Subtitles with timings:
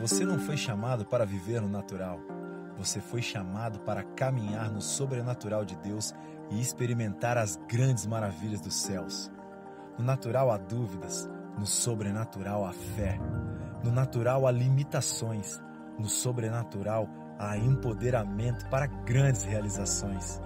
[0.00, 2.18] Você não foi chamado para viver no natural.
[2.78, 6.14] Você foi chamado para caminhar no sobrenatural de Deus
[6.50, 9.30] e experimentar as grandes maravilhas dos céus.
[9.98, 11.28] No natural há dúvidas,
[11.58, 13.20] no sobrenatural há fé.
[13.84, 15.60] No natural há limitações,
[15.98, 17.06] no sobrenatural
[17.38, 20.40] há empoderamento para grandes realizações.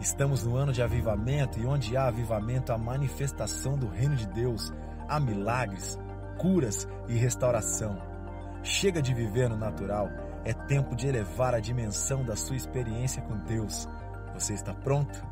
[0.00, 4.72] Estamos no ano de avivamento e onde há avivamento, há manifestação do reino de Deus,
[5.08, 5.96] há milagres,
[6.36, 8.17] curas e restauração.
[8.62, 10.08] Chega de viver no natural,
[10.44, 13.88] é tempo de elevar a dimensão da sua experiência com Deus.
[14.34, 15.24] Você está pronto?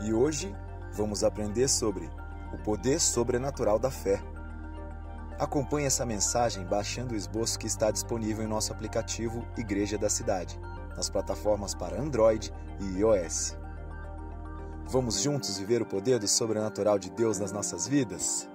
[0.00, 0.54] E hoje
[0.92, 2.10] vamos aprender sobre
[2.52, 4.22] o poder sobrenatural da fé.
[5.38, 10.58] Acompanhe essa mensagem baixando o esboço que está disponível em nosso aplicativo Igreja da Cidade,
[10.96, 13.56] nas plataformas para Android e iOS.
[14.88, 18.48] Vamos juntos viver o poder do sobrenatural de Deus nas nossas vidas?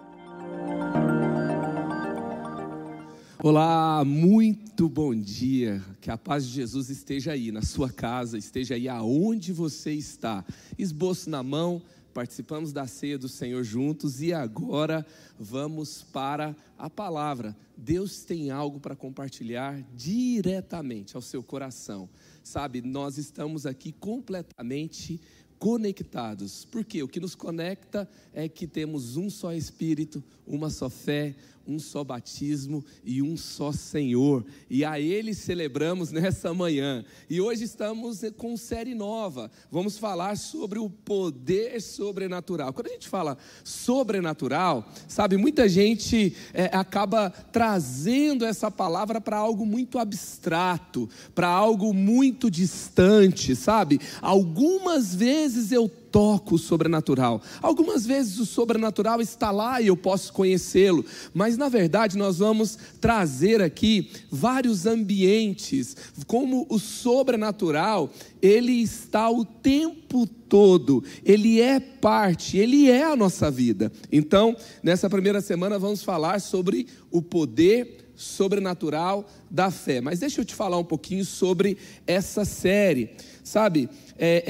[3.43, 5.83] Olá, muito bom dia.
[5.99, 10.45] Que a paz de Jesus esteja aí na sua casa, esteja aí aonde você está.
[10.77, 11.81] Esboço na mão,
[12.13, 15.03] participamos da ceia do Senhor juntos e agora
[15.39, 17.57] vamos para a palavra.
[17.75, 22.07] Deus tem algo para compartilhar diretamente ao seu coração.
[22.43, 25.19] Sabe, nós estamos aqui completamente
[25.61, 26.65] conectados.
[26.65, 31.35] Porque o que nos conecta é que temos um só espírito, uma só fé,
[31.71, 34.45] um só batismo e um só Senhor.
[34.69, 37.05] E a Ele celebramos nessa manhã.
[37.29, 39.49] E hoje estamos com série nova.
[39.71, 42.73] Vamos falar sobre o poder sobrenatural.
[42.73, 49.65] Quando a gente fala sobrenatural, sabe, muita gente é, acaba trazendo essa palavra para algo
[49.65, 53.99] muito abstrato, para algo muito distante, sabe?
[54.21, 57.41] Algumas vezes eu toco o sobrenatural.
[57.61, 62.77] Algumas vezes o sobrenatural está lá e eu posso conhecê-lo, mas na verdade nós vamos
[62.99, 65.95] trazer aqui vários ambientes,
[66.27, 68.11] como o sobrenatural,
[68.41, 73.91] ele está o tempo todo, ele é parte, ele é a nossa vida.
[74.11, 80.01] Então, nessa primeira semana vamos falar sobre o poder sobrenatural da fé.
[80.01, 83.11] Mas deixa eu te falar um pouquinho sobre essa série.
[83.43, 84.43] Sabe, é,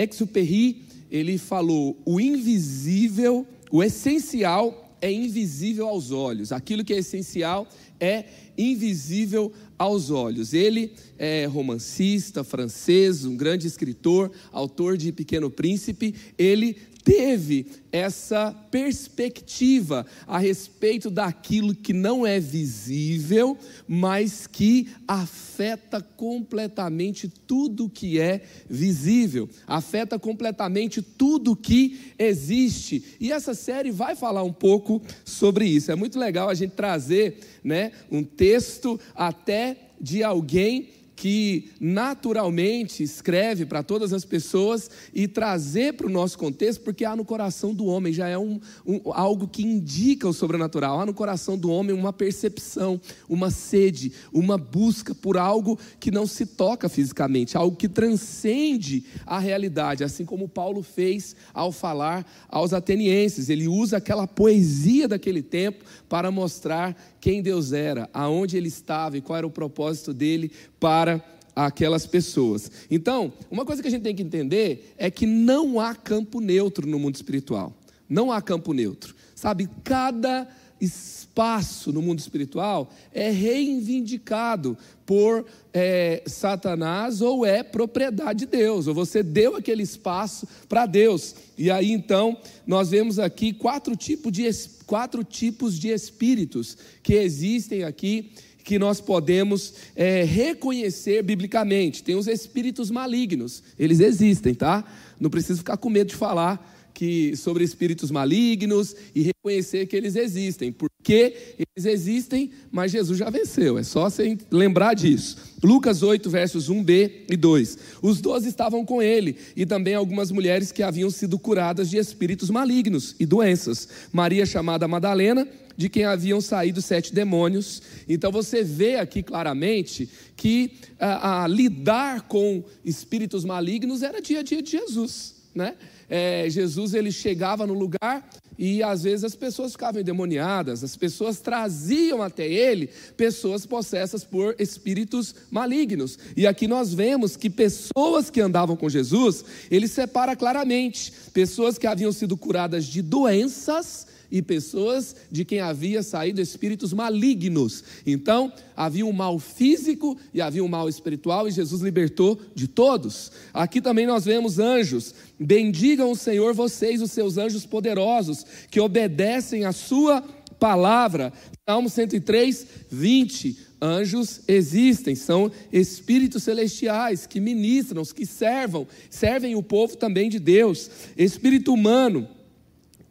[1.12, 6.52] ele falou: o invisível, o essencial é invisível aos olhos.
[6.52, 7.68] Aquilo que é essencial
[8.00, 8.26] é
[8.58, 10.54] invisível aos olhos.
[10.54, 16.16] Ele é romancista francês, um grande escritor, autor de Pequeno Príncipe.
[16.38, 23.58] Ele teve essa perspectiva a respeito daquilo que não é visível,
[23.88, 33.04] mas que afeta completamente tudo que é visível, afeta completamente tudo que existe.
[33.20, 35.92] E essa série vai falar um pouco sobre isso.
[35.92, 43.64] É muito legal a gente trazer, né, um texto até de alguém que naturalmente escreve
[43.64, 47.86] para todas as pessoas e trazer para o nosso contexto, porque há no coração do
[47.86, 51.96] homem, já é um, um, algo que indica o sobrenatural, há no coração do homem
[51.96, 53.00] uma percepção,
[53.30, 59.38] uma sede, uma busca por algo que não se toca fisicamente, algo que transcende a
[59.38, 65.86] realidade, assim como Paulo fez ao falar aos atenienses, ele usa aquela poesia daquele tempo
[66.10, 71.24] para mostrar quem Deus era, aonde ele estava e qual era o propósito dele para
[71.56, 72.72] aquelas pessoas.
[72.90, 76.88] Então, uma coisa que a gente tem que entender é que não há campo neutro
[76.88, 77.78] no mundo espiritual.
[78.10, 79.16] Não há campo neutro.
[79.36, 80.48] Sabe, cada
[80.82, 88.94] espaço no mundo espiritual é reivindicado por é, Satanás ou é propriedade de Deus, ou
[88.94, 91.36] você deu aquele espaço para Deus.
[91.58, 94.50] E aí então nós vemos aqui quatro tipos de,
[94.86, 98.32] quatro tipos de espíritos que existem aqui
[98.64, 102.04] que nós podemos é, reconhecer biblicamente.
[102.04, 104.84] Tem os espíritos malignos, eles existem, tá?
[105.20, 110.16] Não precisa ficar com medo de falar que sobre espíritos malignos e reconhecer que eles
[110.16, 115.36] existem, porque eles existem, mas Jesus já venceu, é só você lembrar disso.
[115.64, 117.78] Lucas 8, versos 1b e 2.
[118.04, 122.52] Os doze estavam com ele, e também algumas mulheres que haviam sido curadas de espíritos
[122.52, 123.90] malignos e doenças.
[124.14, 127.82] Maria, chamada Madalena, de quem haviam saído sete demônios.
[128.08, 130.08] Então você vê aqui claramente
[130.38, 135.74] que a, a lidar com espíritos malignos era dia a dia de Jesus, né?
[136.14, 138.30] É, Jesus ele chegava no lugar
[138.60, 144.54] e às vezes as pessoas ficavam endemoniadas, as pessoas traziam até ele pessoas possessas por
[144.60, 146.20] espíritos malignos.
[146.36, 151.88] E aqui nós vemos que pessoas que andavam com Jesus, ele separa claramente pessoas que
[151.88, 157.84] haviam sido curadas de doenças e pessoas de quem havia saído espíritos malignos.
[158.06, 163.32] Então, havia um mal físico e havia um mal espiritual, e Jesus libertou de todos.
[163.54, 165.14] Aqui também nós vemos anjos.
[165.40, 170.24] Bendigam o Senhor vocês, os seus anjos poderosos, que obedecem a sua
[170.60, 171.34] palavra.
[171.68, 173.72] Salmo 103, 20.
[173.84, 180.88] Anjos existem, são espíritos celestiais que ministram, que servam, servem o povo também de Deus.
[181.18, 182.28] Espírito humano,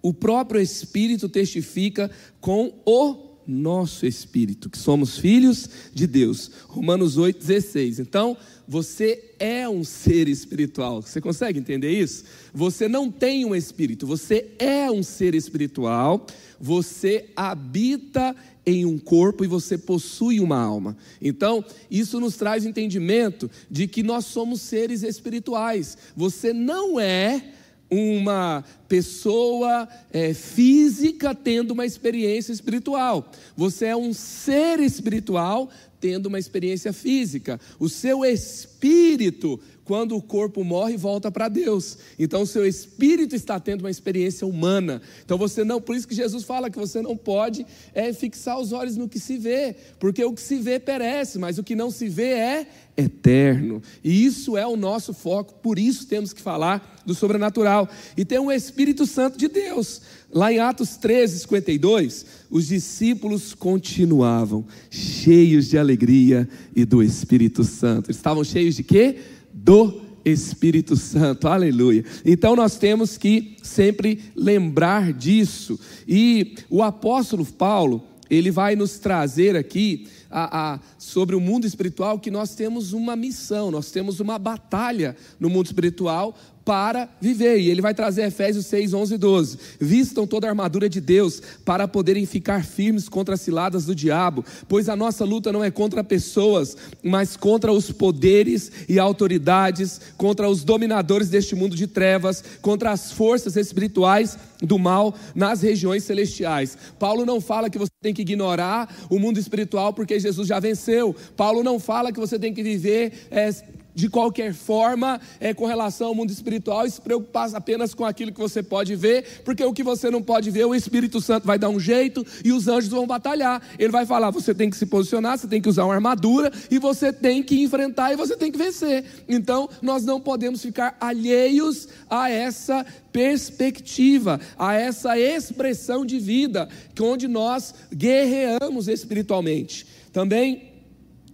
[0.02, 2.10] o próprio Espírito testifica
[2.40, 6.50] com o nosso espírito, que somos filhos de Deus.
[6.68, 7.98] Romanos 8,16.
[7.98, 8.36] Então,
[8.66, 11.02] você é um ser espiritual.
[11.02, 12.24] Você consegue entender isso?
[12.54, 16.26] Você não tem um espírito, você é um ser espiritual.
[16.60, 20.96] Você habita em um corpo e você possui uma alma.
[21.20, 25.96] Então, isso nos traz entendimento de que nós somos seres espirituais.
[26.14, 27.54] Você não é
[27.90, 33.30] uma pessoa é, física tendo uma experiência espiritual.
[33.56, 35.68] Você é um ser espiritual
[36.00, 37.60] tendo uma experiência física.
[37.78, 39.60] O seu espírito
[39.90, 41.98] quando o corpo morre, volta para Deus.
[42.16, 45.02] Então o seu espírito está tendo uma experiência humana.
[45.24, 48.70] Então você não, por isso que Jesus fala que você não pode é fixar os
[48.70, 51.90] olhos no que se vê, porque o que se vê perece, mas o que não
[51.90, 52.66] se vê é
[52.96, 53.82] eterno.
[54.04, 57.88] E isso é o nosso foco, por isso temos que falar do sobrenatural.
[58.16, 60.02] E tem um Espírito Santo de Deus.
[60.32, 68.06] Lá em Atos 13, 52, os discípulos continuavam cheios de alegria e do Espírito Santo.
[68.06, 69.16] Eles estavam cheios de quê?
[69.52, 72.04] Do Espírito Santo, aleluia.
[72.24, 75.78] Então nós temos que sempre lembrar disso.
[76.06, 82.18] E o apóstolo Paulo, ele vai nos trazer aqui a, a, sobre o mundo espiritual
[82.18, 87.58] que nós temos uma missão, nós temos uma batalha no mundo espiritual para viver.
[87.58, 89.58] E ele vai trazer Efésios 6, 11 e 12.
[89.80, 94.44] Vistam toda a armadura de Deus para poderem ficar firmes contra as ciladas do diabo,
[94.68, 100.48] pois a nossa luta não é contra pessoas, mas contra os poderes e autoridades, contra
[100.48, 106.76] os dominadores deste mundo de trevas, contra as forças espirituais do mal nas regiões celestiais.
[106.98, 111.14] Paulo não fala que você tem que ignorar o mundo espiritual porque Jesus já venceu.
[111.36, 113.50] Paulo não fala que você tem que viver é,
[113.94, 118.32] de qualquer forma é, com relação ao mundo espiritual e se preocupar apenas com aquilo
[118.32, 121.58] que você pode ver, porque o que você não pode ver, o Espírito Santo vai
[121.58, 123.62] dar um jeito e os anjos vão batalhar.
[123.78, 126.78] Ele vai falar: você tem que se posicionar, você tem que usar uma armadura e
[126.78, 129.04] você tem que enfrentar e você tem que vencer.
[129.28, 136.68] Então, nós não podemos ficar alheios a essa perspectiva, a essa expressão de vida,
[137.00, 139.86] onde nós guerreamos espiritualmente.
[140.12, 140.69] Também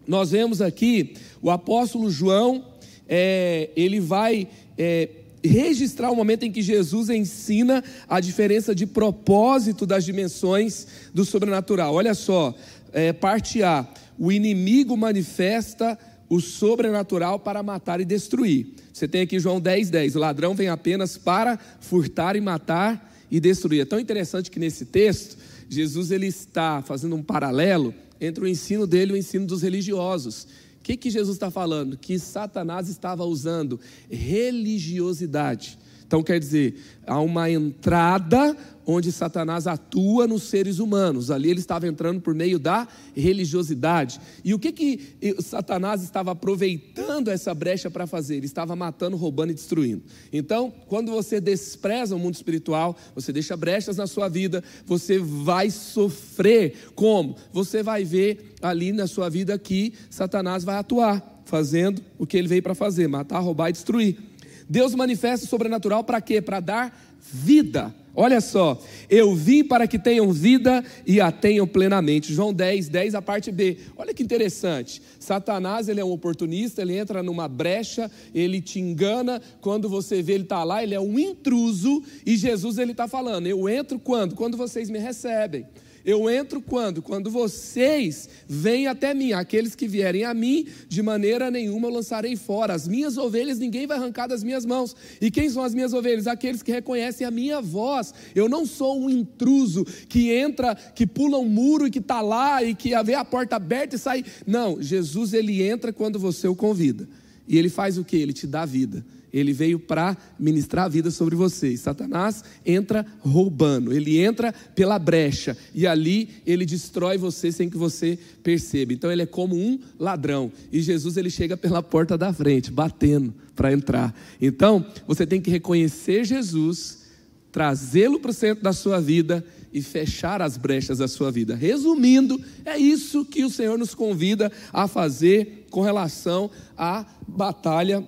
[0.07, 2.65] nós vemos aqui o apóstolo João,
[3.09, 5.09] é, ele vai é,
[5.43, 11.95] registrar o momento em que Jesus ensina a diferença de propósito das dimensões do sobrenatural.
[11.95, 12.55] Olha só,
[12.93, 13.87] é, parte A:
[14.19, 15.99] o inimigo manifesta
[16.29, 18.67] o sobrenatural para matar e destruir.
[18.93, 20.17] Você tem aqui João 10, 10.
[20.17, 23.83] O ladrão vem apenas para furtar e matar e destruir.
[23.83, 25.37] É tão interessante que nesse texto,
[25.69, 30.45] Jesus ele está fazendo um paralelo entre o ensino dele e o ensino dos religiosos.
[30.79, 31.97] O que, que Jesus está falando?
[31.97, 33.81] Que Satanás estava usando
[34.11, 35.79] religiosidade.
[36.07, 36.77] Então quer dizer,
[37.07, 38.57] há uma entrada
[38.87, 41.31] onde Satanás atua nos seres humanos.
[41.31, 44.21] Ali ele estava entrando por meio da religiosidade.
[44.45, 48.37] E o que que Satanás estava aproveitando essa brecha para fazer?
[48.37, 50.05] Ele estava matando, roubando e destruindo.
[50.33, 55.69] Então, quando você despreza o mundo espiritual, você deixa brechas na sua vida, você vai
[55.71, 56.91] sofrer.
[56.95, 57.37] Como?
[57.53, 62.47] Você vai ver ali na sua vida que Satanás vai atuar, fazendo o que ele
[62.47, 64.36] veio para fazer: matar, roubar e destruir.
[64.69, 66.41] Deus manifesta o sobrenatural para quê?
[66.41, 72.33] Para dar vida Olha só, eu vim para que tenham vida e a tenham plenamente.
[72.33, 73.77] João 10, 10, a parte B.
[73.95, 75.03] Olha que interessante.
[75.21, 79.43] Satanás, ele é um oportunista, ele entra numa brecha, ele te engana.
[79.61, 82.03] Quando você vê ele está lá, ele é um intruso.
[82.25, 84.35] E Jesus, ele está falando: Eu entro quando?
[84.35, 85.67] Quando vocês me recebem.
[86.07, 87.03] Eu entro quando?
[87.03, 89.33] Quando vocês vêm até mim.
[89.33, 92.73] Aqueles que vierem a mim, de maneira nenhuma eu lançarei fora.
[92.75, 94.95] As minhas ovelhas ninguém vai arrancar das minhas mãos.
[95.21, 96.29] E quem são as minhas ovelhas?
[96.29, 98.15] Aqueles que reconhecem a minha voz.
[98.37, 102.63] Eu não sou um intruso que entra, que pula um muro e que está lá
[102.63, 104.25] e que vê a porta aberta e sai.
[104.47, 107.09] Não, Jesus ele entra quando você o convida.
[107.49, 108.17] E ele faz o que?
[108.17, 109.05] Ele te dá vida.
[109.33, 111.81] Ele veio para ministrar a vida sobre vocês.
[111.81, 118.19] Satanás entra roubando, ele entra pela brecha e ali ele destrói você sem que você
[118.43, 118.95] perceba.
[118.95, 123.35] Então ele é como um ladrão e Jesus ele chega pela porta da frente, batendo
[123.55, 124.15] para entrar.
[124.41, 127.05] Então você tem que reconhecer Jesus
[127.53, 129.45] trazê-lo para o centro da sua vida
[129.77, 131.55] e fechar as brechas da sua vida.
[131.55, 138.03] Resumindo, é isso que o Senhor nos convida a fazer com relação à batalha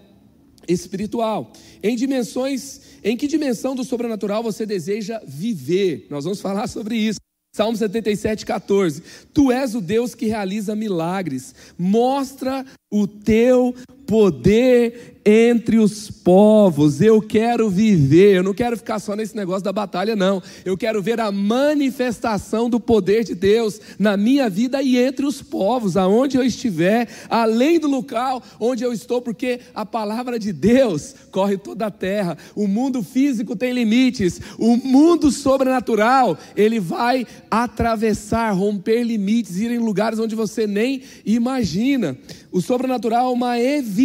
[0.67, 1.53] espiritual.
[1.83, 6.07] Em dimensões, em que dimensão do sobrenatural você deseja viver?
[6.09, 7.21] Nós vamos falar sobre isso.
[7.55, 9.03] Salmo 77, 14.
[9.35, 13.75] Tu és o Deus que realiza milagres, mostra o teu
[14.09, 17.03] poder entre os povos.
[17.03, 20.43] Eu quero viver, eu não quero ficar só nesse negócio da batalha, não.
[20.65, 25.43] Eu quero ver a manifestação do poder de Deus na minha vida e entre os
[25.43, 31.15] povos, aonde eu estiver, além do local onde eu estou, porque a palavra de Deus
[31.31, 32.39] corre toda a terra.
[32.57, 39.79] O mundo físico tem limites, o mundo sobrenatural, ele vai atravessar, romper limites, ir em
[39.79, 42.17] lugares onde você nem imagina.
[42.51, 43.98] O sobrenatural é uma evidência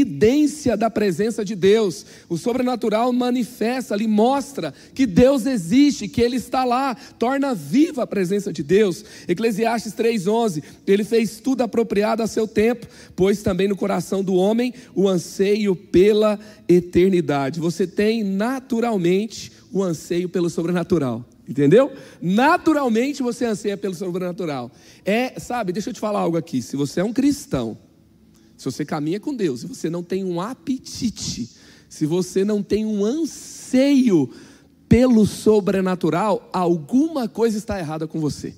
[0.77, 2.05] da presença de Deus.
[2.27, 8.07] O sobrenatural manifesta ali, mostra que Deus existe, que Ele está lá, torna viva a
[8.07, 9.05] presença de Deus.
[9.27, 14.73] Eclesiastes 3,11: Ele fez tudo apropriado a seu tempo, pois também no coração do homem
[14.95, 17.59] o anseio pela eternidade.
[17.59, 21.25] Você tem naturalmente o anseio pelo sobrenatural.
[21.47, 21.91] Entendeu?
[22.21, 24.71] Naturalmente você anseia pelo sobrenatural.
[25.03, 26.61] É, sabe, deixa eu te falar algo aqui.
[26.61, 27.77] Se você é um cristão,
[28.63, 31.49] se você caminha com Deus, se você não tem um apetite,
[31.89, 34.29] se você não tem um anseio
[34.87, 38.53] pelo sobrenatural, alguma coisa está errada com você.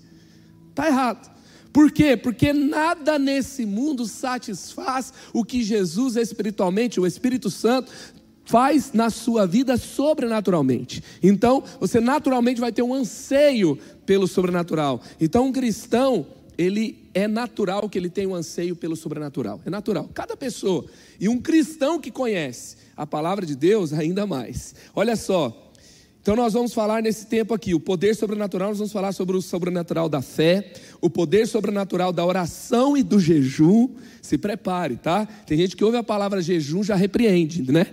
[0.69, 1.33] Está errado.
[1.73, 2.15] Por quê?
[2.15, 7.91] Porque nada nesse mundo satisfaz o que Jesus espiritualmente, o Espírito Santo,
[8.45, 11.03] faz na sua vida sobrenaturalmente.
[11.21, 15.01] Então, você naturalmente vai ter um anseio pelo sobrenatural.
[15.19, 19.61] Então, um cristão, ele é natural que ele tenha um anseio pelo sobrenatural.
[19.65, 20.09] É natural.
[20.13, 20.85] Cada pessoa.
[21.17, 24.75] E um cristão que conhece a palavra de Deus, ainda mais.
[24.93, 25.71] Olha só.
[26.21, 29.41] Então, nós vamos falar nesse tempo aqui, o poder sobrenatural, nós vamos falar sobre o
[29.41, 33.89] sobrenatural da fé, o poder sobrenatural da oração e do jejum.
[34.21, 35.25] Se prepare, tá?
[35.45, 37.85] Tem gente que ouve a palavra jejum já repreende, né?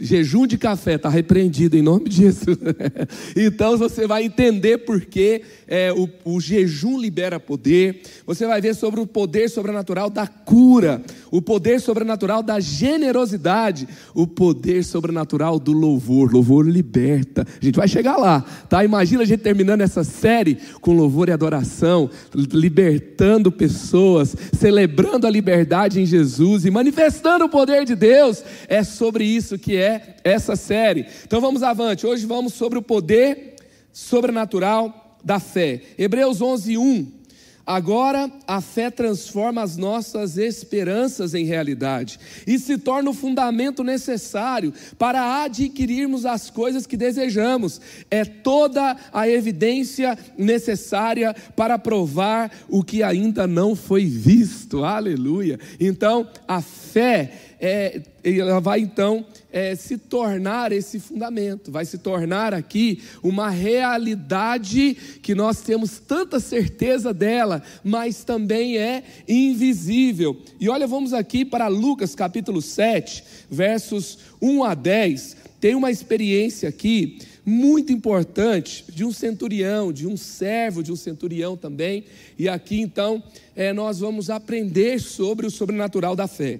[0.00, 2.58] Jejum de café está repreendido em nome de Jesus.
[3.36, 8.02] então você vai entender porque é, o, o, jejum libera poder.
[8.26, 14.26] Você vai ver sobre o poder sobrenatural da cura, o poder sobrenatural da generosidade, o
[14.26, 16.32] poder sobrenatural do louvor.
[16.32, 17.46] Louvor liberta.
[17.60, 18.84] A gente vai chegar lá, tá?
[18.84, 26.00] Imagina a gente terminando essa série com louvor e adoração, libertando pessoas, celebrando a liberdade
[26.00, 28.44] em Jesus e manifestando o poder de Deus.
[28.68, 29.81] É sobre isso que é
[30.24, 31.06] essa série.
[31.24, 32.06] Então vamos avante.
[32.06, 33.56] Hoje vamos sobre o poder
[33.92, 35.80] sobrenatural da fé.
[35.98, 37.22] Hebreus 11, 1.
[37.64, 44.74] Agora a fé transforma as nossas esperanças em realidade e se torna o fundamento necessário
[44.98, 47.80] para adquirirmos as coisas que desejamos.
[48.10, 54.84] É toda a evidência necessária para provar o que ainda não foi visto.
[54.84, 55.60] Aleluia.
[55.78, 62.52] Então, a fé é, ela vai então é, se tornar esse fundamento, vai se tornar
[62.52, 70.42] aqui uma realidade que nós temos tanta certeza dela, mas também é invisível.
[70.58, 75.36] E olha, vamos aqui para Lucas capítulo 7, versos 1 a 10.
[75.60, 81.56] Tem uma experiência aqui muito importante de um centurião, de um servo de um centurião
[81.56, 82.04] também.
[82.36, 83.22] E aqui então
[83.54, 86.58] é, nós vamos aprender sobre o sobrenatural da fé.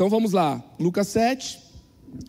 [0.00, 1.58] Então vamos lá, Lucas 7,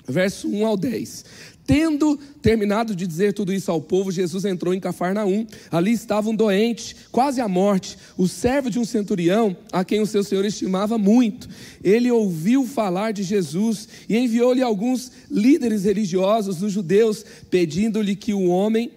[0.05, 1.23] verso 1 ao 10.
[1.65, 5.47] Tendo terminado de dizer tudo isso ao povo, Jesus entrou em Cafarnaum.
[5.71, 10.05] Ali estava um doente, quase à morte, o servo de um centurião, a quem o
[10.05, 11.47] seu senhor estimava muito.
[11.81, 18.47] Ele ouviu falar de Jesus e enviou-lhe alguns líderes religiosos dos judeus, pedindo-lhe que o
[18.47, 18.91] homem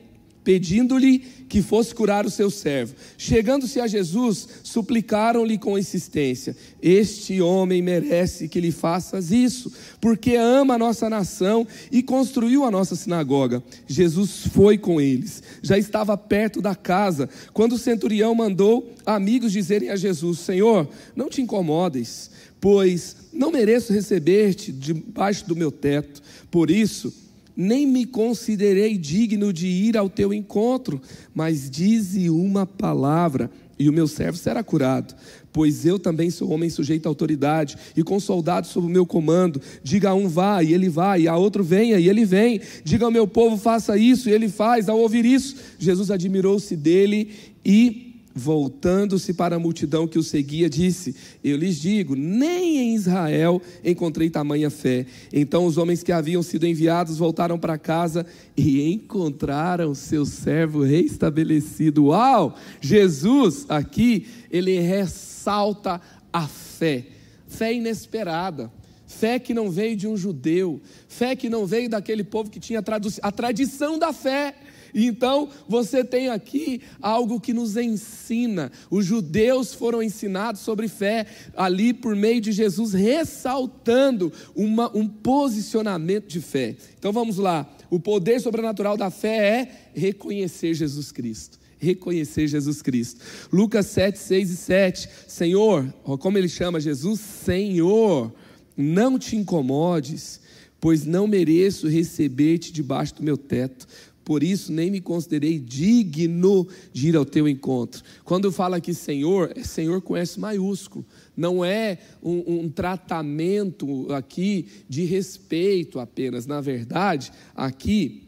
[0.45, 2.95] pedindo-lhe que fosse curar o seu servo.
[3.17, 10.75] Chegando-se a Jesus, suplicaram-lhe com insistência: Este homem merece que lhe faças isso, porque ama
[10.75, 13.63] a nossa nação e construiu a nossa sinagoga.
[13.87, 15.43] Jesus foi com eles.
[15.63, 21.29] Já estava perto da casa, quando o centurião mandou amigos dizerem a Jesus: Senhor, não
[21.29, 26.23] te incomodes, pois não mereço receber-te debaixo do meu teto.
[26.51, 27.13] Por isso,
[27.57, 31.01] nem me considerei digno de ir ao teu encontro,
[31.35, 35.15] mas dize uma palavra, e o meu servo será curado.
[35.53, 39.61] Pois eu também sou homem sujeito à autoridade, e com soldados sob o meu comando.
[39.83, 42.61] Diga a um vá, e ele vai, e a outro venha, e ele vem.
[42.83, 44.89] Diga ao meu povo, faça isso, e ele faz.
[44.89, 47.31] Ao ouvir isso, Jesus admirou-se dele
[47.65, 53.63] e voltando-se para a multidão que o seguia, disse: Eu lhes digo, nem em Israel
[53.85, 55.07] encontrei tamanha fé.
[55.33, 58.27] Então os homens que haviam sido enviados voltaram para casa
[58.57, 62.07] e encontraram seu servo restabelecido.
[62.07, 62.57] Uau!
[62.81, 66.01] Jesus aqui, ele ressalta
[66.33, 67.07] a fé,
[67.47, 68.73] fé inesperada.
[69.07, 72.83] Fé que não veio de um judeu, fé que não veio daquele povo que tinha
[73.23, 74.57] a tradição da fé.
[74.95, 78.71] Então, você tem aqui algo que nos ensina.
[78.89, 86.29] Os judeus foram ensinados sobre fé ali por meio de Jesus, ressaltando uma, um posicionamento
[86.29, 86.77] de fé.
[86.97, 87.69] Então, vamos lá.
[87.91, 93.21] O poder sobrenatural da fé é reconhecer Jesus Cristo reconhecer Jesus Cristo.
[93.53, 95.09] Lucas 7, 6 e 7.
[95.29, 97.21] Senhor, como ele chama Jesus?
[97.21, 98.33] Senhor,
[98.75, 100.41] não te incomodes,
[100.81, 103.87] pois não mereço receber-te debaixo do meu teto
[104.25, 108.03] por isso nem me considerei digno de ir ao teu encontro.
[108.25, 111.05] Quando fala aqui Senhor, é Senhor com S maiúsculo.
[111.37, 116.47] Não é um, um, tratamento aqui de respeito apenas.
[116.47, 118.23] Na verdade, aqui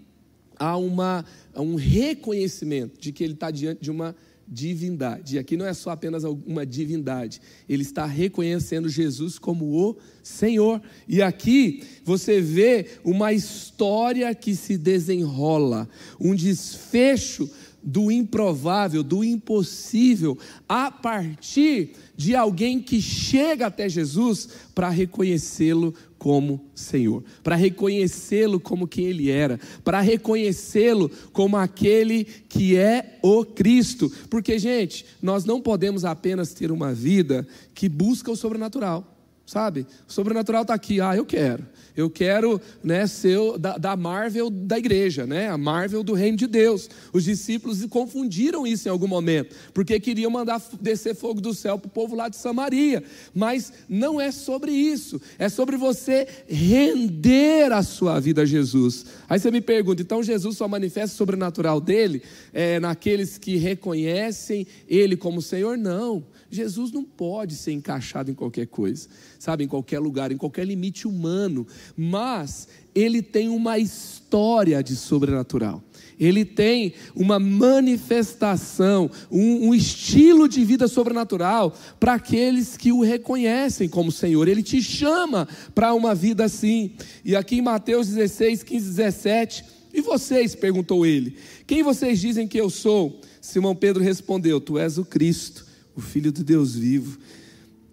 [0.59, 1.25] há uma,
[1.55, 4.15] um reconhecimento de que ele está diante de uma
[4.49, 5.37] divindade.
[5.37, 10.81] E aqui não é só apenas uma divindade, ele está reconhecendo Jesus como o Senhor.
[11.09, 15.89] E aqui você vê uma história que se desenrola,
[16.21, 17.51] um desfecho
[17.87, 20.37] do improvável, do impossível,
[20.69, 28.89] a partir de alguém que chega até Jesus para reconhecê-lo como Senhor, para reconhecê-lo como
[28.89, 34.11] quem ele era, para reconhecê-lo como aquele que é o Cristo.
[34.29, 39.16] Porque, gente, nós não podemos apenas ter uma vida que busca o sobrenatural
[39.47, 39.87] sabe?
[40.09, 41.65] O sobrenatural está aqui, ah, eu quero.
[41.97, 45.49] Eu quero né, ser da, da, Marvel da igreja, né?
[45.49, 46.91] a Marvel do reino de Deus.
[47.11, 51.87] Os discípulos confundiram isso em algum momento, porque queriam mandar descer fogo do céu para
[51.87, 53.03] o povo lá de Samaria.
[53.33, 59.07] Mas não é sobre isso, é sobre você render a sua vida a Jesus.
[59.27, 62.23] Aí você me pergunta, então Jesus só manifesta o sobrenatural dele
[62.53, 65.79] é, naqueles que reconhecem Ele como Senhor?
[65.79, 66.25] Não.
[66.51, 71.07] Jesus não pode ser encaixado em qualquer coisa, sabe, em qualquer lugar, em qualquer limite
[71.07, 71.67] humano,
[71.97, 75.83] mas ele tem uma história de sobrenatural.
[76.19, 83.87] Ele tem uma manifestação, um, um estilo de vida sobrenatural para aqueles que o reconhecem
[83.87, 84.49] como Senhor.
[84.49, 86.93] Ele te chama para uma vida assim.
[87.23, 90.55] E aqui em Mateus 16, 15, 17, e vocês?
[90.55, 91.37] perguntou ele.
[91.67, 93.21] Quem vocês dizem que eu sou?
[93.41, 95.66] Simão Pedro respondeu: Tu és o Cristo
[95.97, 97.19] o Filho de Deus vivo.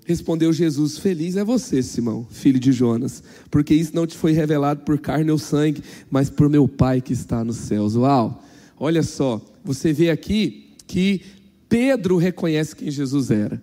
[0.06, 4.82] Respondeu Jesus: Feliz é você, Simão, filho de Jonas, porque isso não te foi revelado
[4.82, 7.96] por carne ou sangue, mas por meu Pai que está nos céus.
[7.96, 8.44] Uau!
[8.78, 11.22] Olha só, você vê aqui que
[11.70, 13.62] Pedro reconhece quem Jesus era.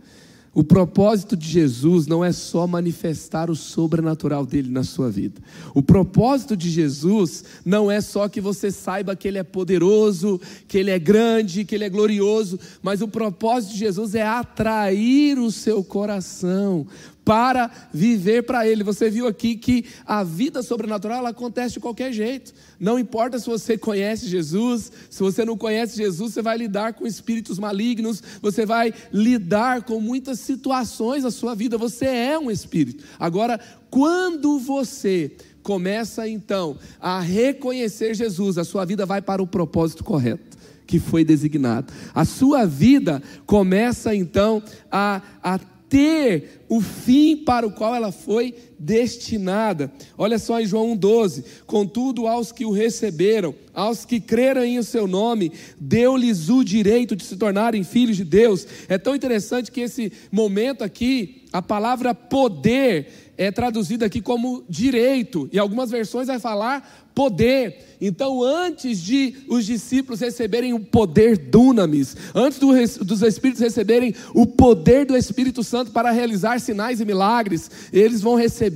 [0.52, 5.40] O propósito de Jesus não é só manifestar o sobrenatural dele na sua vida.
[5.74, 10.76] O propósito de Jesus não é só que você saiba que ele é poderoso, que
[10.76, 15.52] ele é grande, que ele é glorioso, mas o propósito de Jesus é atrair o
[15.52, 16.84] seu coração
[17.24, 18.82] para viver para Ele.
[18.82, 22.52] Você viu aqui que a vida sobrenatural acontece de qualquer jeito.
[22.78, 27.06] Não importa se você conhece Jesus, se você não conhece Jesus, você vai lidar com
[27.06, 31.76] espíritos malignos, você vai lidar com muitas situações da sua vida.
[31.78, 33.04] Você é um espírito.
[33.18, 40.02] Agora, quando você começa então a reconhecer Jesus, a sua vida vai para o propósito
[40.02, 41.92] correto que foi designado.
[42.12, 48.54] A sua vida começa então a, a ter o fim para o qual ela foi
[48.80, 49.92] destinada.
[50.16, 54.82] Olha só em João 1,12: Contudo, aos que o receberam, aos que creram em o
[54.82, 58.66] seu nome, deu-lhes o direito de se tornarem filhos de Deus.
[58.88, 65.48] É tão interessante que esse momento aqui, a palavra poder, é traduzida aqui como direito,
[65.52, 67.96] e algumas versões vai falar poder.
[68.00, 72.72] Então, antes de os discípulos receberem o poder dunamis, antes do,
[73.04, 78.36] dos Espíritos receberem o poder do Espírito Santo para realizar sinais e milagres, eles vão
[78.36, 78.69] receber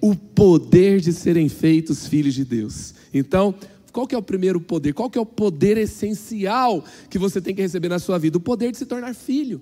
[0.00, 2.94] o poder de serem feitos filhos de Deus.
[3.12, 3.54] Então,
[3.92, 4.94] qual que é o primeiro poder?
[4.94, 8.38] Qual que é o poder essencial que você tem que receber na sua vida?
[8.38, 9.60] O poder de se tornar filho.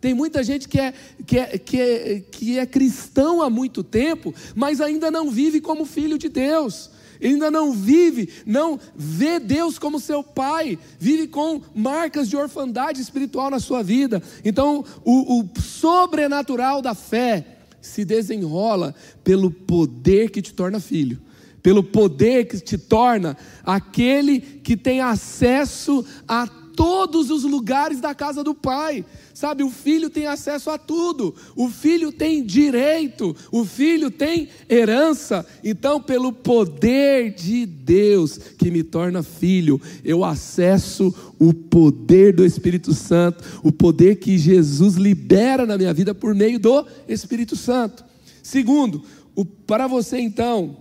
[0.00, 0.94] Tem muita gente que é,
[1.26, 5.84] que, é, que, é, que é cristão há muito tempo, mas ainda não vive como
[5.84, 6.90] filho de Deus.
[7.22, 13.50] Ainda não vive, não vê Deus como seu pai, vive com marcas de orfandade espiritual
[13.50, 14.22] na sua vida.
[14.42, 21.18] Então, o, o sobrenatural da fé se desenrola pelo poder que te torna filho
[21.62, 26.46] pelo poder que te torna aquele que tem acesso a
[26.80, 29.04] todos os lugares da casa do Pai.
[29.34, 35.44] Sabe, o filho tem acesso a tudo, o filho tem direito, o filho tem herança.
[35.62, 42.94] Então, pelo poder de Deus que me torna filho, eu acesso o poder do Espírito
[42.94, 48.02] Santo, o poder que Jesus libera na minha vida por meio do Espírito Santo.
[48.42, 49.04] Segundo,
[49.36, 50.78] o, para você então,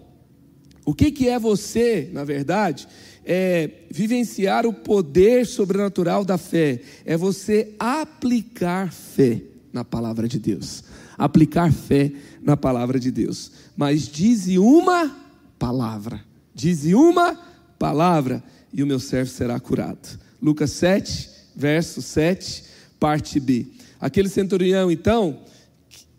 [0.86, 2.88] o que, que é você, na verdade?
[3.32, 10.84] É, vivenciar o poder sobrenatural da fé, é você aplicar fé na palavra de Deus.
[11.16, 12.12] Aplicar fé
[12.42, 13.52] na palavra de Deus.
[13.78, 15.16] Mas dize uma
[15.60, 17.36] palavra, dize uma
[17.78, 20.20] palavra, e o meu servo será curado.
[20.42, 22.64] Lucas 7, verso 7,
[23.00, 23.68] parte B.
[24.02, 25.42] Aquele centurião, então,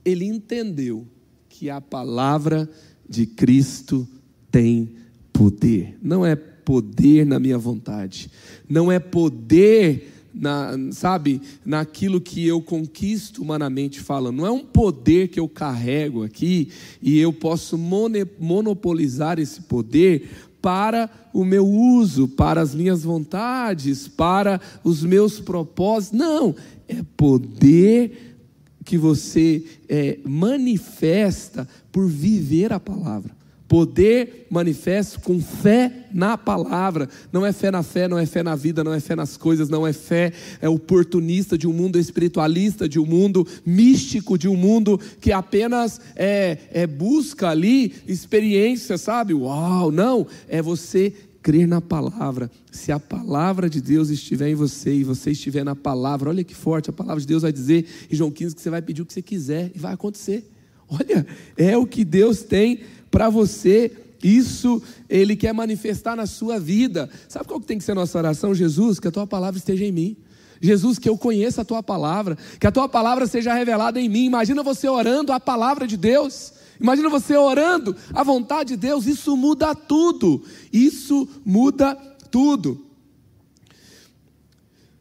[0.05, 1.05] ele entendeu
[1.49, 2.71] que a palavra
[3.09, 4.07] de Cristo
[4.49, 4.95] tem
[5.33, 5.99] poder.
[6.01, 8.31] Não é poder na minha vontade,
[8.69, 14.37] não é poder na, sabe, naquilo que eu conquisto humanamente falando.
[14.37, 16.71] Não é um poder que eu carrego aqui
[17.03, 20.31] e eu posso monopolizar esse poder
[20.63, 26.19] para o meu uso, para as minhas vontades, para os meus propósitos.
[26.19, 26.55] Não,
[26.87, 28.37] é poder
[28.85, 33.40] que você é, manifesta por viver a palavra.
[33.71, 37.09] Poder manifesto com fé na palavra.
[37.33, 39.69] Não é fé na fé, não é fé na vida, não é fé nas coisas,
[39.69, 44.57] não é fé é oportunista de um mundo espiritualista, de um mundo místico, de um
[44.57, 49.35] mundo que apenas é, é busca ali experiência, sabe?
[49.35, 50.27] Uau, não.
[50.49, 52.51] É você crer na palavra.
[52.73, 56.57] Se a palavra de Deus estiver em você e você estiver na palavra, olha que
[56.57, 59.07] forte, a palavra de Deus vai dizer em João 15 que você vai pedir o
[59.07, 60.45] que você quiser e vai acontecer.
[60.91, 61.27] Olha,
[61.57, 67.09] é o que Deus tem para você, isso Ele quer manifestar na sua vida.
[67.29, 68.55] Sabe qual que tem que ser a nossa oração?
[68.55, 70.17] Jesus, que a tua palavra esteja em mim.
[70.61, 74.27] Jesus, que eu conheça a tua palavra, que a tua palavra seja revelada em mim.
[74.27, 76.53] Imagina você orando a palavra de Deus.
[76.79, 80.43] Imagina você orando a vontade de Deus, isso muda tudo.
[80.73, 81.95] Isso muda
[82.31, 82.90] tudo.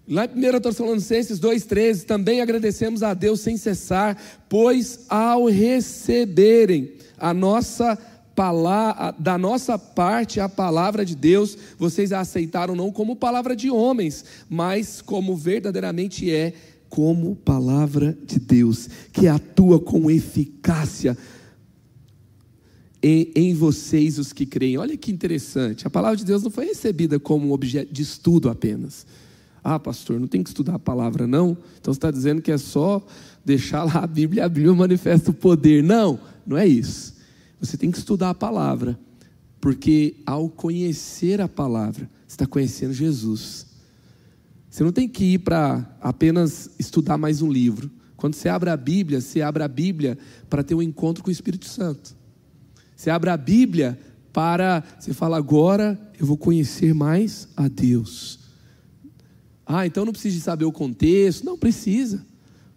[0.09, 4.17] Lá em 1 Tessalonicenses 2,13, também agradecemos a Deus sem cessar,
[4.49, 7.97] pois ao receberem a nossa
[9.19, 14.23] da nossa parte, a palavra de Deus, vocês a aceitaram não como palavra de homens,
[14.49, 16.53] mas como verdadeiramente é,
[16.87, 21.17] como palavra de Deus, que atua com eficácia
[23.03, 24.77] em, em, vocês, os que creem.
[24.77, 29.05] Olha que interessante, a palavra de Deus não foi recebida como objeto de estudo apenas.
[29.63, 31.57] Ah, pastor, não tem que estudar a palavra, não?
[31.79, 33.05] Então você está dizendo que é só
[33.43, 35.83] deixar lá a Bíblia, a Bíblia manifesta o poder.
[35.83, 37.15] Não, não é isso.
[37.59, 38.97] Você tem que estudar a palavra,
[39.59, 43.67] porque ao conhecer a palavra, você está conhecendo Jesus.
[44.69, 47.89] Você não tem que ir para apenas estudar mais um livro.
[48.15, 50.17] Quando você abre a Bíblia, você abre a Bíblia
[50.49, 52.15] para ter um encontro com o Espírito Santo.
[52.95, 53.99] Você abre a Bíblia
[54.31, 58.38] para, você fala, agora eu vou conhecer mais a Deus.
[59.71, 61.45] Ah, então não precisa saber o contexto.
[61.45, 62.25] Não precisa.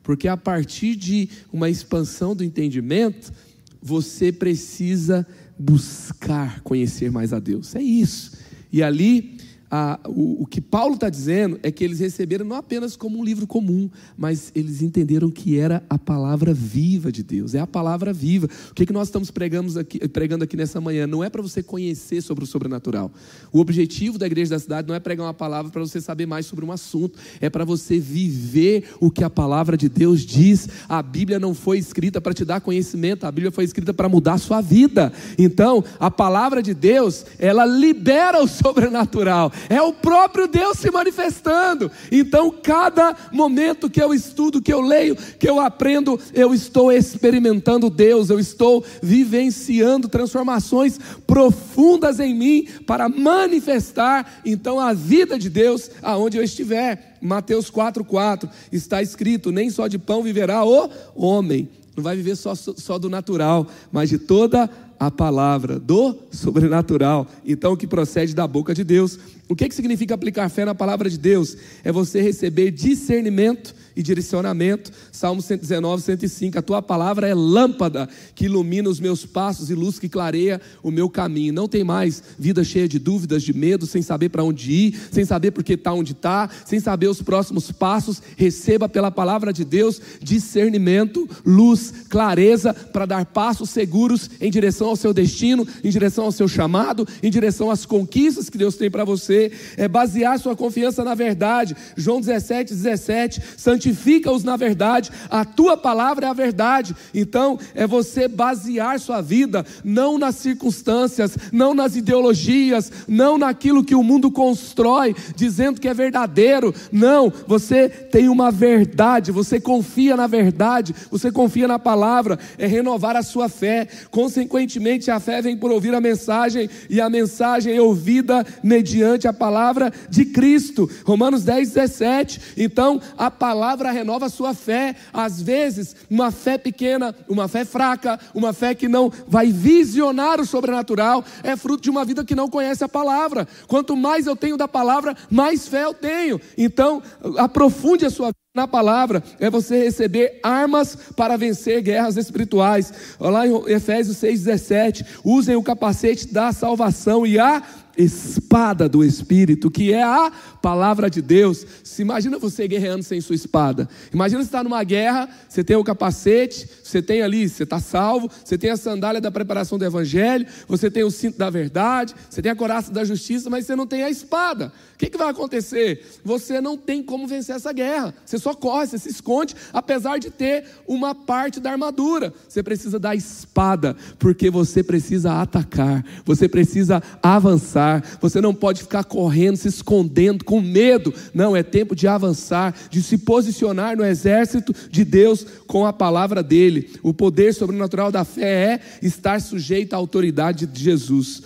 [0.03, 3.33] Porque a partir de uma expansão do entendimento,
[3.81, 5.27] você precisa
[5.59, 7.75] buscar conhecer mais a Deus.
[7.75, 8.33] É isso.
[8.71, 9.39] E ali
[9.75, 13.25] a, o, o, que Paulo está dizendo é que eles receberam não apenas como um
[13.25, 18.13] livro comum, mas eles entenderam que era a palavra viva de Deus, é a palavra
[18.13, 18.47] viva.
[18.71, 21.07] O que, que nós estamos pregando aqui, pregando aqui nessa manhã?
[21.07, 23.11] Não é para você conhecer sobre o sobrenatural.
[23.51, 26.45] O objetivo da igreja da cidade não é pregar uma palavra para você saber mais
[26.45, 30.69] sobre um assunto, é para você viver o que a palavra de Deus diz.
[30.87, 34.35] A Bíblia não foi escrita para te dar conhecimento, a Bíblia foi escrita para mudar
[34.35, 35.11] a sua vida.
[35.39, 41.91] Então, a palavra de Deus, ela libera o sobrenatural é o próprio Deus se manifestando.
[42.11, 47.91] Então, cada momento que eu estudo, que eu leio, que eu aprendo, eu estou experimentando
[47.91, 55.91] Deus, eu estou vivenciando transformações profundas em mim para manifestar então a vida de Deus
[56.03, 57.17] aonde eu estiver.
[57.21, 61.69] Mateus 4,4 está escrito: nem só de pão viverá o homem.
[61.97, 64.71] Não vai viver só, só do natural, mas de toda a
[65.11, 69.19] palavra do sobrenatural, então que procede da boca de Deus.
[69.49, 71.57] O que, que significa aplicar fé na palavra de Deus?
[71.83, 74.91] É você receber discernimento e direcionamento.
[75.11, 76.59] Salmo 119, 105.
[76.59, 80.91] A tua palavra é lâmpada que ilumina os meus passos e luz que clareia o
[80.91, 81.53] meu caminho.
[81.53, 85.25] Não tem mais vida cheia de dúvidas, de medo, sem saber para onde ir, sem
[85.25, 88.23] saber por que está onde está, sem saber os próximos passos.
[88.37, 94.97] Receba pela palavra de Deus discernimento, luz, clareza para dar passos seguros em direção ao
[94.97, 99.05] seu destino, em direção ao seu chamado, em direção às conquistas que Deus tem para
[99.05, 101.77] você é basear sua confiança na verdade.
[101.97, 103.43] João 17, 17,
[103.83, 106.95] santifica-os na verdade, a tua palavra é a verdade.
[107.13, 113.95] Então, é você basear sua vida não nas circunstâncias, não nas ideologias, não naquilo que
[113.95, 116.73] o mundo constrói, dizendo que é verdadeiro.
[116.93, 123.17] Não, você tem uma verdade, você confia na verdade, você confia na palavra, é renovar
[123.17, 123.89] a sua fé.
[124.11, 129.33] Consequentemente, a fé vem por ouvir a mensagem, e a mensagem é ouvida mediante a
[129.33, 130.89] palavra de Cristo.
[131.05, 132.41] Romanos 10, 17.
[132.57, 134.95] Então, a palavra renova a sua fé.
[135.13, 140.47] Às vezes, uma fé pequena, uma fé fraca, uma fé que não vai visionar o
[140.47, 143.47] sobrenatural, é fruto de uma vida que não conhece a palavra.
[143.67, 146.41] Quanto mais eu tenho da palavra, mais fé eu tenho.
[146.57, 147.03] Então,
[147.39, 152.93] aprofunde a sua vida na palavra é você receber armas para vencer guerras espirituais.
[153.19, 157.63] Lá em Efésios 6,17, usem o capacete da salvação e a
[157.97, 161.67] espada do Espírito, que é a palavra de Deus.
[161.83, 163.89] Se imagina você guerreando sem sua espada.
[164.13, 168.31] Imagina você estar numa guerra, você tem o capacete, você tem ali, você está salvo,
[168.45, 172.41] você tem a sandália da preparação do Evangelho, você tem o cinto da verdade, você
[172.41, 174.73] tem a coraça da justiça, mas você não tem a espada.
[174.95, 176.07] O que, que vai acontecer?
[176.25, 178.15] Você não tem como vencer essa guerra.
[178.25, 182.33] Você só corre, você se esconde, apesar de ter uma parte da armadura.
[182.49, 187.82] Você precisa da espada, porque você precisa atacar, você precisa avançar.
[188.21, 191.13] Você não pode ficar correndo, se escondendo com medo.
[191.35, 196.43] Não, é tempo de avançar, de se posicionar no exército de Deus com a palavra
[196.43, 196.91] dele.
[197.03, 201.43] O poder sobrenatural da fé é estar sujeito à autoridade de Jesus.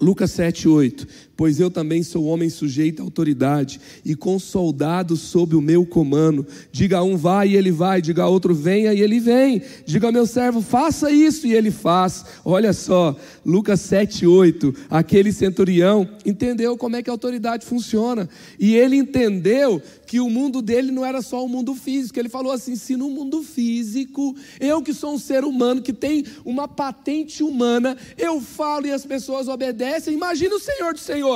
[0.00, 1.06] Lucas 7, 8
[1.40, 6.46] pois eu também sou homem sujeito à autoridade e com soldados sob o meu comando.
[6.70, 9.62] Diga a um vai e ele vai, diga a outro venha e ele vem.
[9.86, 12.26] Diga ao meu servo faça isso e ele faz.
[12.44, 18.96] Olha só, Lucas 7:8, aquele centurião entendeu como é que a autoridade funciona e ele
[18.96, 22.18] entendeu que o mundo dele não era só o mundo físico.
[22.18, 26.22] Ele falou assim: se no mundo físico, eu que sou um ser humano que tem
[26.44, 31.29] uma patente humana, eu falo e as pessoas obedecem, imagina o Senhor do Senhor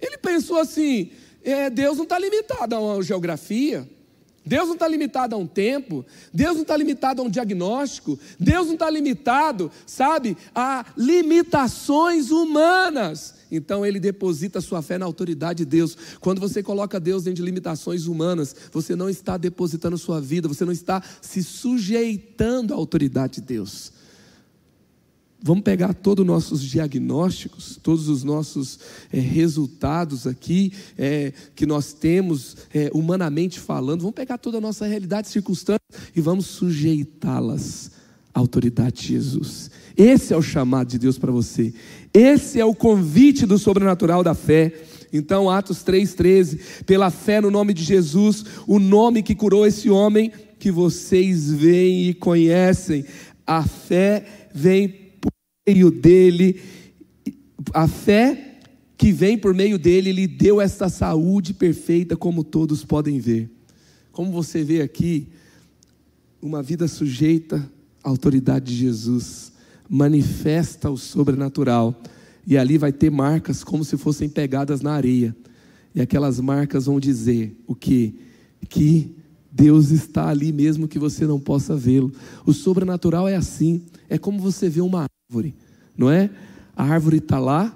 [0.00, 1.10] Ele pensou assim:
[1.44, 3.88] é, Deus não está limitado a uma geografia.
[4.44, 8.66] Deus não está limitado a um tempo, Deus não está limitado a um diagnóstico, Deus
[8.66, 13.34] não está limitado, sabe, a limitações humanas.
[13.52, 15.96] Então ele deposita sua fé na autoridade de Deus.
[16.20, 20.64] Quando você coloca Deus dentro de limitações humanas, você não está depositando sua vida, você
[20.64, 23.92] não está se sujeitando à autoridade de Deus.
[25.42, 28.78] Vamos pegar todos os nossos diagnósticos, todos os nossos
[29.12, 34.86] é, resultados aqui é, que nós temos, é, humanamente falando, vamos pegar toda a nossa
[34.86, 35.80] realidade, circunstâncias
[36.14, 37.90] e vamos sujeitá-las
[38.32, 39.68] à autoridade de Jesus.
[39.96, 41.74] Esse é o chamado de Deus para você.
[42.14, 44.72] Esse é o convite do sobrenatural da fé.
[45.12, 50.30] Então, Atos 3,13, pela fé no nome de Jesus, o nome que curou esse homem
[50.58, 53.04] que vocês veem e conhecem,
[53.44, 55.01] a fé vem
[55.66, 56.60] meio dele,
[57.72, 58.58] a fé
[58.96, 63.50] que vem por meio dele, lhe deu essa saúde perfeita, como todos podem ver.
[64.10, 65.28] Como você vê aqui,
[66.40, 67.68] uma vida sujeita
[68.02, 69.52] à autoridade de Jesus,
[69.88, 72.00] manifesta o sobrenatural,
[72.46, 75.34] e ali vai ter marcas como se fossem pegadas na areia,
[75.94, 78.14] e aquelas marcas vão dizer o que?
[78.68, 79.14] Que
[79.50, 82.12] Deus está ali mesmo que você não possa vê-lo.
[82.46, 85.54] O sobrenatural é assim, é como você vê uma árvore,
[85.96, 86.30] não é?
[86.76, 87.74] A árvore está lá,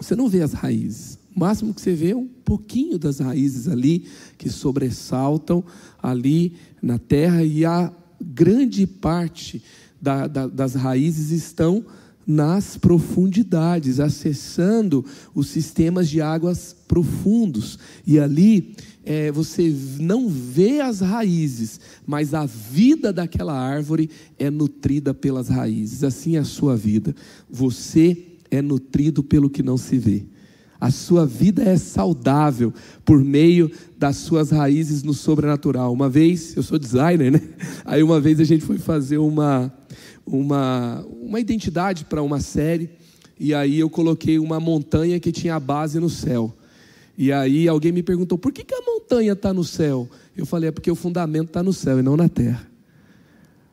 [0.00, 1.18] você não vê as raízes.
[1.36, 4.06] O máximo que você vê é um pouquinho das raízes ali
[4.38, 5.62] que sobressaltam
[6.02, 9.62] ali na terra e a grande parte
[10.00, 11.84] da, da, das raízes estão
[12.26, 15.04] nas profundidades, acessando
[15.34, 17.78] os sistemas de águas profundos.
[18.06, 25.12] E ali é, você não vê as raízes, mas a vida daquela árvore é nutrida
[25.12, 26.04] pelas raízes.
[26.04, 27.14] Assim é a sua vida.
[27.50, 28.16] Você
[28.50, 30.24] é nutrido pelo que não se vê.
[30.82, 35.92] A sua vida é saudável por meio das suas raízes no sobrenatural.
[35.92, 37.40] Uma vez, eu sou designer, né?
[37.84, 39.72] Aí uma vez a gente foi fazer uma
[40.26, 42.90] uma uma identidade para uma série
[43.44, 46.54] e aí eu coloquei uma montanha que tinha a base no céu.
[47.18, 50.08] E aí alguém me perguntou: por que, que a montanha está no céu?
[50.36, 52.66] Eu falei: é porque o fundamento está no céu e não na terra.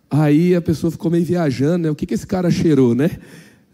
[0.09, 1.91] Aí a pessoa ficou meio viajando, né?
[1.91, 3.19] O que, que esse cara cheirou, né?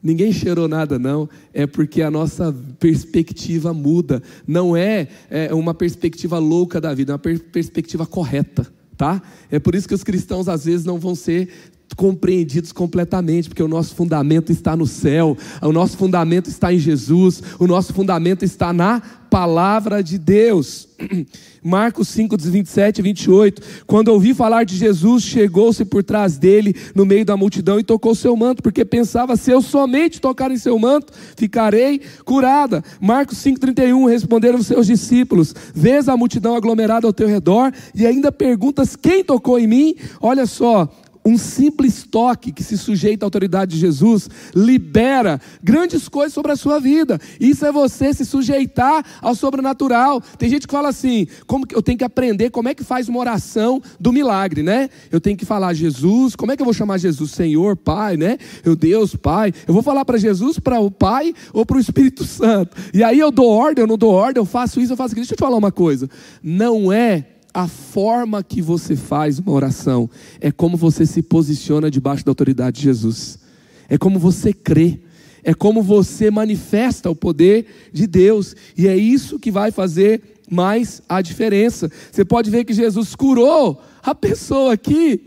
[0.03, 1.29] Ninguém cheirou nada, não.
[1.53, 4.21] É porque a nossa perspectiva muda.
[4.45, 9.21] Não é, é uma perspectiva louca da vida, é uma per perspectiva correta, tá?
[9.49, 11.49] É por isso que os cristãos às vezes não vão ser
[11.95, 17.41] compreendidos completamente, porque o nosso fundamento está no céu, o nosso fundamento está em Jesus,
[17.60, 20.88] o nosso fundamento está na palavra de Deus.
[21.62, 23.62] Marcos 5, 27 e 28.
[23.88, 28.13] Quando ouvi falar de Jesus, chegou-se por trás dele, no meio da multidão, e tocou
[28.13, 32.84] seu manto, porque pensava: se eu somente tocar em seu manto, ficarei curada.
[33.02, 34.06] Marcos 5, 31.
[34.06, 39.60] Responderam seus discípulos: Vês a multidão aglomerada ao teu redor, e ainda perguntas: quem tocou
[39.60, 39.95] em mim?
[40.21, 40.88] Olha só,
[41.25, 46.55] um simples toque que se sujeita à autoridade de Jesus libera grandes coisas sobre a
[46.55, 47.19] sua vida.
[47.39, 50.21] Isso é você se sujeitar ao sobrenatural.
[50.38, 53.09] Tem gente que fala assim: como que eu tenho que aprender como é que faz
[53.09, 54.89] uma oração do milagre, né?
[55.11, 57.31] Eu tenho que falar Jesus, como é que eu vou chamar Jesus?
[57.31, 58.38] Senhor, Pai, né?
[58.63, 59.51] Eu Deus, Pai.
[59.67, 62.77] Eu vou falar para Jesus, para o Pai ou para o Espírito Santo.
[62.93, 65.23] E aí eu dou ordem, eu não dou ordem, eu faço isso, eu faço aquilo.
[65.25, 66.09] Deixa eu te falar uma coisa.
[66.43, 70.10] Não é a forma que você faz uma oração
[70.41, 73.39] é como você se posiciona debaixo da autoridade de Jesus.
[73.88, 75.00] É como você crê.
[75.41, 78.54] É como você manifesta o poder de Deus.
[78.78, 81.89] E é isso que vai fazer mais a diferença.
[82.12, 85.26] Você pode ver que Jesus curou a pessoa aqui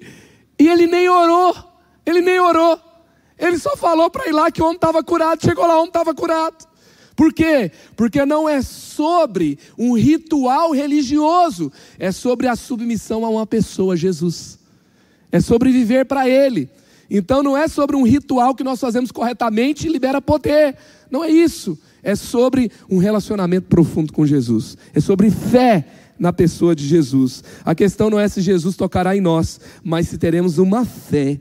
[0.58, 1.56] e ele nem orou.
[2.04, 2.78] Ele nem orou.
[3.38, 5.40] Ele só falou para ir lá que o homem estava curado.
[5.40, 6.67] Chegou lá, o homem estava curado.
[7.18, 7.72] Por quê?
[7.96, 14.56] Porque não é sobre um ritual religioso, é sobre a submissão a uma pessoa, Jesus.
[15.32, 16.70] É sobre viver para Ele.
[17.10, 20.76] Então não é sobre um ritual que nós fazemos corretamente e libera poder.
[21.10, 21.76] Não é isso.
[22.04, 24.78] É sobre um relacionamento profundo com Jesus.
[24.94, 25.86] É sobre fé
[26.20, 27.42] na pessoa de Jesus.
[27.64, 31.40] A questão não é se Jesus tocará em nós, mas se teremos uma fé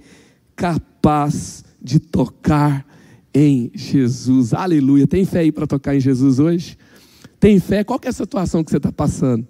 [0.55, 2.83] capaz de tocar
[3.37, 4.51] em Jesus.
[4.51, 5.05] Aleluia.
[5.05, 6.75] Tem fé aí para tocar em Jesus hoje?
[7.39, 7.83] Tem fé?
[7.83, 9.45] Qual é a situação que você está passando?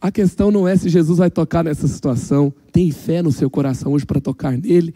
[0.00, 2.52] A questão não é se Jesus vai tocar nessa situação.
[2.72, 4.92] Tem fé no seu coração hoje para tocar nele?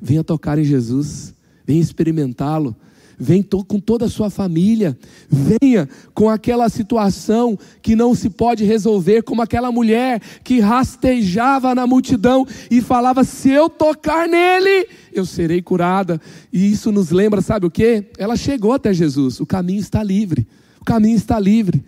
[0.00, 1.34] Venha tocar em Jesus.
[1.66, 2.74] Venha experimentá-lo.
[3.18, 4.96] Vem com toda a sua família.
[5.28, 11.86] Venha com aquela situação que não se pode resolver, como aquela mulher que rastejava na
[11.86, 16.20] multidão e falava: Se eu tocar nele, eu serei curada.
[16.52, 18.04] E isso nos lembra, sabe o que?
[18.16, 19.40] Ela chegou até Jesus.
[19.40, 20.46] O caminho está livre.
[20.80, 21.84] O caminho está livre.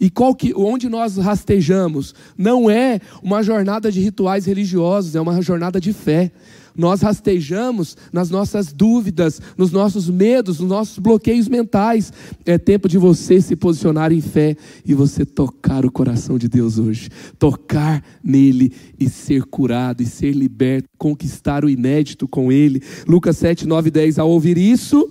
[0.00, 2.14] E que, onde nós rastejamos?
[2.36, 6.30] Não é uma jornada de rituais religiosos, é uma jornada de fé.
[6.76, 12.12] Nós rastejamos nas nossas dúvidas, nos nossos medos, nos nossos bloqueios mentais.
[12.44, 16.78] É tempo de você se posicionar em fé e você tocar o coração de Deus
[16.78, 17.08] hoje.
[17.38, 22.82] Tocar nele e ser curado e ser liberto, conquistar o inédito com ele.
[23.06, 24.18] Lucas 7, 9 10.
[24.18, 25.10] Ao ouvir isso.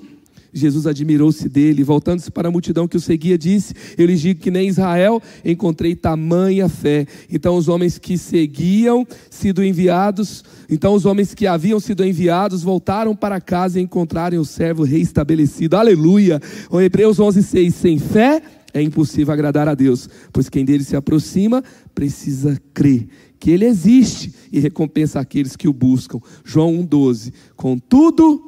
[0.53, 4.51] Jesus admirou-se dele, voltando-se para a multidão que o seguia, disse: Eu lhes digo que
[4.51, 7.07] nem em Israel encontrei tamanha fé.
[7.29, 13.15] Então os homens que seguiam, sido enviados, então os homens que haviam sido enviados voltaram
[13.15, 15.75] para casa e encontraram o servo reestabelecido.
[15.75, 16.39] Aleluia!
[16.69, 18.41] O Hebreus 11:6 Sem fé
[18.73, 21.63] é impossível agradar a Deus, pois quem dele se aproxima
[21.93, 23.07] precisa crer
[23.43, 26.21] que ele existe e recompensa aqueles que o buscam.
[26.45, 27.33] João 1:12.
[27.57, 28.41] Contudo,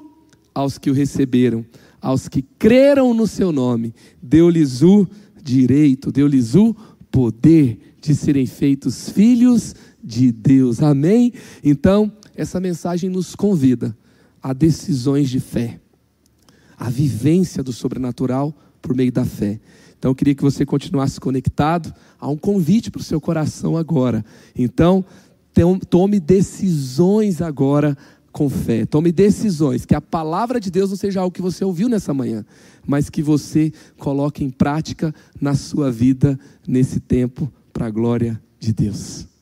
[0.53, 1.65] aos que o receberam,
[2.05, 3.91] aos que creram no seu nome,
[4.21, 5.07] deu-lhes o
[5.41, 6.75] direito, deu-lhes o
[7.09, 10.83] poder de serem feitos filhos de Deus.
[10.83, 11.33] Amém?
[11.63, 13.97] Então, essa mensagem nos convida
[14.39, 15.79] a decisões de fé,
[16.77, 19.59] a vivência do sobrenatural por meio da fé.
[19.97, 24.23] Então, eu queria que você continuasse conectado a um convite para o seu coração agora.
[24.55, 25.03] Então,
[25.89, 27.97] tome decisões agora
[28.35, 28.85] com fé.
[28.85, 32.45] Tome decisões, que a palavra de Deus não seja algo que você ouviu nessa manhã,
[32.85, 38.73] mas que você coloque em prática na sua vida nesse tempo para a glória de
[38.73, 39.34] Deus.